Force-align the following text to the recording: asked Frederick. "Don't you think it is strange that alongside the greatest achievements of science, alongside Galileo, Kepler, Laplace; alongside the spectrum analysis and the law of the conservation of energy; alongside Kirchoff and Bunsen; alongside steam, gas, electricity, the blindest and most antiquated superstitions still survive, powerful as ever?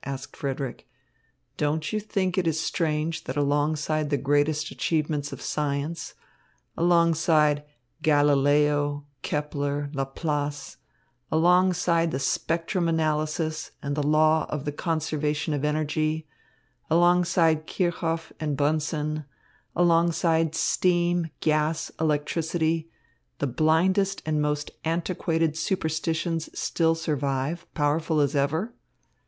asked 0.03 0.35
Frederick. 0.35 0.87
"Don't 1.57 1.93
you 1.93 1.99
think 1.99 2.35
it 2.35 2.47
is 2.47 2.59
strange 2.59 3.25
that 3.25 3.37
alongside 3.37 4.09
the 4.09 4.17
greatest 4.17 4.71
achievements 4.71 5.31
of 5.31 5.43
science, 5.43 6.15
alongside 6.75 7.63
Galileo, 8.01 9.05
Kepler, 9.21 9.91
Laplace; 9.93 10.77
alongside 11.31 12.09
the 12.09 12.17
spectrum 12.17 12.87
analysis 12.89 13.69
and 13.83 13.95
the 13.95 14.01
law 14.01 14.47
of 14.49 14.65
the 14.65 14.71
conservation 14.71 15.53
of 15.53 15.63
energy; 15.63 16.27
alongside 16.89 17.67
Kirchoff 17.67 18.33
and 18.39 18.57
Bunsen; 18.57 19.25
alongside 19.75 20.55
steam, 20.55 21.29
gas, 21.41 21.91
electricity, 21.99 22.89
the 23.37 23.45
blindest 23.45 24.23
and 24.25 24.41
most 24.41 24.71
antiquated 24.83 25.55
superstitions 25.55 26.49
still 26.57 26.95
survive, 26.95 27.71
powerful 27.75 28.19
as 28.19 28.35
ever? 28.35 28.73